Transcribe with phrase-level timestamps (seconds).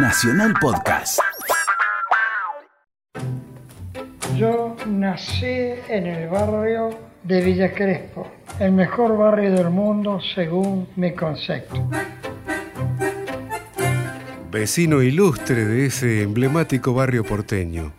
[0.00, 1.18] Nacional Podcast.
[4.36, 5.44] Yo nací
[5.88, 6.90] en el barrio
[7.24, 8.30] de Villa Crespo,
[8.60, 11.90] el mejor barrio del mundo según mi concepto.
[14.52, 17.92] Vecino ilustre de ese emblemático barrio porteño,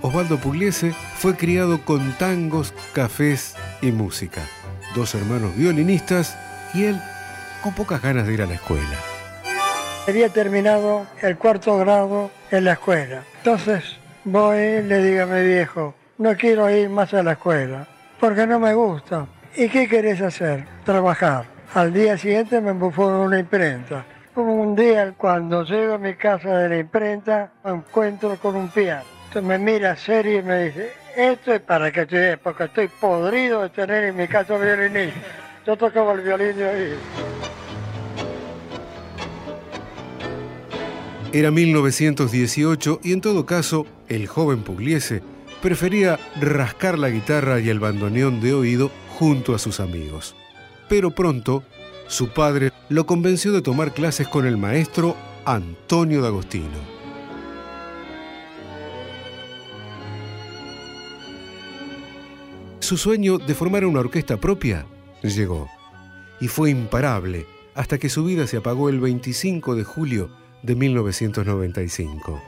[0.00, 4.40] Osvaldo Pugliese fue criado con tangos, cafés y música.
[4.94, 6.38] Dos hermanos violinistas
[6.72, 6.98] y él
[7.62, 9.17] con pocas ganas de ir a la escuela.
[10.08, 13.24] Había terminado el cuarto grado en la escuela.
[13.36, 17.86] Entonces voy le digo a mi viejo, no quiero ir más a la escuela,
[18.18, 19.26] porque no me gusta.
[19.54, 20.64] ¿Y qué querés hacer?
[20.82, 21.44] Trabajar.
[21.74, 24.06] Al día siguiente me embufó en una imprenta.
[24.34, 29.04] Un día cuando llego a mi casa de la imprenta me encuentro con un piano.
[29.26, 33.60] Entonces me mira serio y me dice, esto es para que te porque estoy podrido
[33.60, 35.20] de tener en mi casa violinista.
[35.66, 37.37] Yo tocaba el violín de oído.
[41.30, 45.22] Era 1918 y en todo caso, el joven Pugliese
[45.60, 50.34] prefería rascar la guitarra y el bandoneón de oído junto a sus amigos.
[50.88, 51.62] Pero pronto,
[52.06, 56.98] su padre lo convenció de tomar clases con el maestro Antonio D'Agostino.
[62.80, 64.86] Su sueño de formar una orquesta propia
[65.22, 65.68] llegó
[66.40, 72.42] y fue imparable hasta que su vida se apagó el 25 de julio de 1995.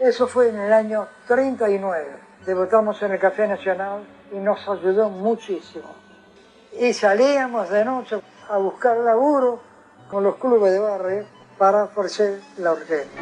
[0.00, 2.04] Eso fue en el año 39.
[2.44, 5.94] Debutamos en el Café Nacional y nos ayudó muchísimo.
[6.78, 9.60] Y salíamos de noche a buscar laburo
[10.08, 11.24] con los clubes de barrio
[11.56, 13.20] para ofrecer la orquesta.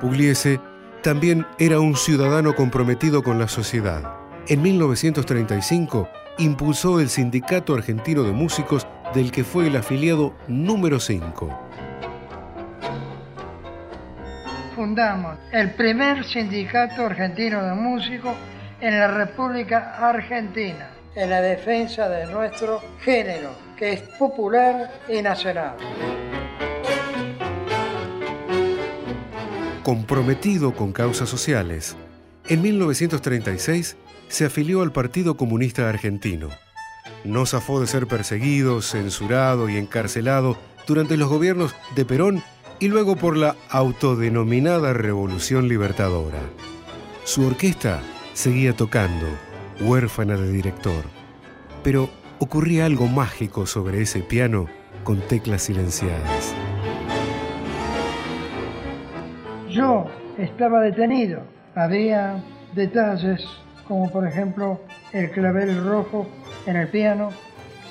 [0.00, 0.60] Pugliese
[1.02, 4.17] también era un ciudadano comprometido con la sociedad.
[4.50, 11.68] En 1935 impulsó el Sindicato Argentino de Músicos del que fue el afiliado número 5.
[14.74, 18.34] Fundamos el primer sindicato argentino de músicos
[18.80, 25.74] en la República Argentina, en la defensa de nuestro género, que es popular y nacional.
[29.82, 31.96] Comprometido con causas sociales,
[32.46, 36.48] en 1936 se afilió al Partido Comunista Argentino.
[37.24, 40.56] No zafó de ser perseguido, censurado y encarcelado
[40.86, 42.42] durante los gobiernos de Perón
[42.80, 46.40] y luego por la autodenominada Revolución Libertadora.
[47.24, 48.00] Su orquesta
[48.32, 49.26] seguía tocando,
[49.80, 51.04] huérfana de director.
[51.82, 52.08] Pero
[52.38, 54.66] ocurría algo mágico sobre ese piano
[55.04, 56.54] con teclas silenciadas.
[59.68, 60.06] Yo
[60.38, 61.42] estaba detenido.
[61.74, 62.42] Había
[62.74, 63.44] detalles
[63.88, 64.78] como por ejemplo
[65.12, 66.26] el clavel rojo
[66.66, 67.30] en el piano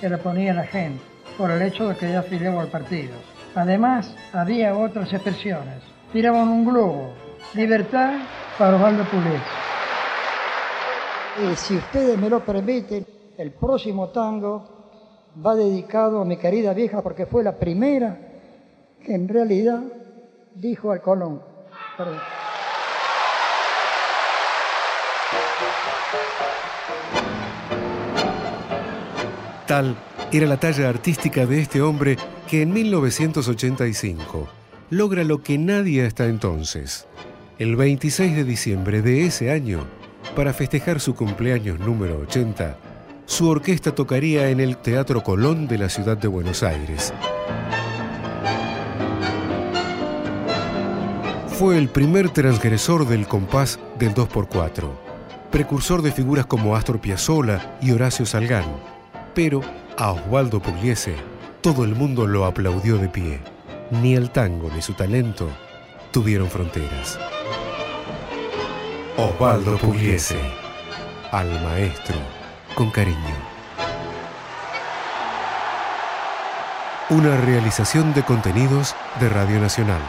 [0.00, 1.02] que le ponía la gente
[1.38, 3.14] por el hecho de que ya afiliaba al partido.
[3.54, 5.82] Además, había otras expresiones.
[6.12, 7.10] Tiraban un globo.
[7.54, 8.18] Libertad
[8.58, 9.40] para Osvaldo Pugliese.
[11.42, 14.76] Y si ustedes me lo permiten, el próximo tango
[15.44, 18.18] va dedicado a mi querida vieja porque fue la primera
[19.02, 19.82] que en realidad
[20.54, 21.42] dijo al Colón.
[21.96, 22.35] Perdón.
[29.66, 29.96] Tal
[30.32, 32.16] era la talla artística de este hombre
[32.48, 34.48] que en 1985
[34.90, 37.06] logra lo que nadie hasta entonces.
[37.58, 39.86] El 26 de diciembre de ese año,
[40.34, 42.76] para festejar su cumpleaños número 80,
[43.24, 47.12] su orquesta tocaría en el Teatro Colón de la ciudad de Buenos Aires.
[51.58, 55.05] Fue el primer transgresor del compás del 2x4,
[55.50, 58.64] precursor de figuras como Astor Piazzolla y Horacio Salgán,
[59.34, 59.60] pero
[59.96, 61.14] a Osvaldo Pugliese
[61.66, 63.40] todo el mundo lo aplaudió de pie.
[63.90, 65.48] Ni el tango ni su talento
[66.12, 67.18] tuvieron fronteras.
[69.16, 70.38] Osvaldo Pugliese,
[71.32, 72.16] al maestro,
[72.76, 73.34] con cariño.
[77.10, 80.02] Una realización de contenidos de Radio Nacional.